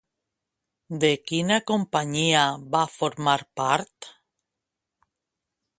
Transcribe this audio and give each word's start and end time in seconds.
De 1.03 1.11
quina 1.31 1.59
companyia 1.73 2.41
va 2.77 2.81
formar 2.95 3.39
part? 3.61 4.13